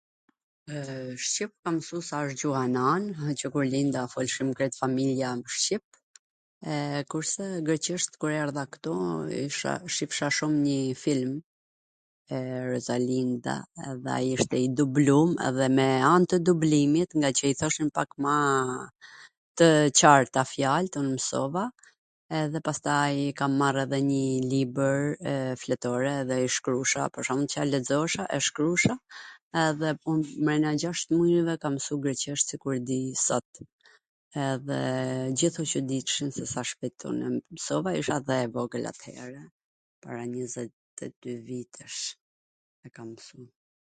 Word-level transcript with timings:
Shqip 1.27 1.51
kam 1.65 1.75
mwsu 1.79 1.97
se 2.07 2.13
asht 2.19 2.37
gjuha 2.43 2.61
e 2.67 2.69
nans, 2.77 3.07
krejt 3.51 3.51
familja 3.53 4.05
folshim 4.13 4.49
shqip 4.55 5.97
qw 5.97 5.99
kur 5.99 6.65
linda, 6.65 7.03
e, 7.03 7.03
kurse 7.13 7.45
greqisht, 7.67 8.11
kur 8.23 8.31
erdha 8.41 8.63
ktu, 8.77 8.93
shifsha 9.97 10.27
shum 10.39 10.53
nji 10.63 10.79
film, 11.03 11.31
Rozalinda, 12.71 13.55
edhe 13.91 14.09
ai 14.17 14.27
ishte 14.37 14.55
i 14.65 14.71
dublum 14.81 15.29
edhe 15.49 15.67
me 15.79 15.89
an 16.13 16.23
tw 16.31 16.37
dublimit, 16.49 17.11
ngaqw 17.23 17.43
i 17.51 17.59
thoshin 17.61 17.89
pak 17.99 18.09
ma 18.25 18.37
tw 19.57 19.67
qarta 20.01 20.41
fjalt, 20.53 20.93
un 21.01 21.07
msova 21.17 21.65
edhe 22.41 22.59
pastaj 22.69 23.13
i 23.25 23.27
kam 23.41 23.53
marr 23.61 23.77
edhe 23.83 23.99
nji 24.07 24.25
libwr 24.51 24.99
e 25.33 25.37
fletore 25.65 26.11
edhe 26.21 26.35
i 26.45 26.49
shkrusha, 26.59 27.01
pwr 27.17 27.23
shwmbull 27.29 27.51
Car 27.55 27.67
lexosha 27.73 28.23
e 28.37 28.39
shkrusha 28.47 28.93
edhe 29.67 29.89
pun 30.05 30.17
brenda 30.45 30.71
gjasht 30.85 31.07
muajve 31.17 31.53
kam 31.65 31.73
msu 31.79 31.93
greqisht 32.05 32.45
sikur 32.55 32.73
e 32.79 32.83
di 32.91 33.01
sot. 33.25 33.51
Edhe 34.51 34.79
t 34.79 35.35
gjith 35.43 35.57
u 35.65 35.67
Cuditshin 35.73 36.29
sa 36.53 36.61
shpejt 36.71 36.99
un 37.11 37.17
e 37.27 37.35
msova 37.55 37.89
edhe 37.97 38.07
isha 38.07 38.17
e 38.39 38.41
vogwl 38.57 38.85
at-here, 38.95 39.41
para 40.05 40.21
njwzet 40.29 40.73
e 41.09 41.13
dy 41.25 41.33
vitesh 41.51 41.99
e 42.85 42.89
kam 42.97 43.09
msu. 43.17 43.41